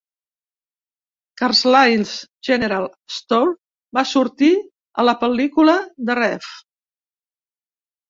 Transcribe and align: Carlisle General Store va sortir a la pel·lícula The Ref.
Carlisle 1.41 2.47
General 2.49 2.89
Store 3.19 4.01
va 4.01 4.07
sortir 4.15 4.53
a 5.05 5.09
la 5.11 5.19
pel·lícula 5.23 5.81
The 6.09 6.21
Ref. 6.25 6.53